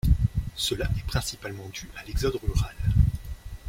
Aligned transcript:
Cela 0.55 0.89
est 0.97 1.05
principalement 1.05 1.69
dû 1.71 1.87
à 1.95 2.03
l'exode 2.05 2.39
rural. 2.41 2.73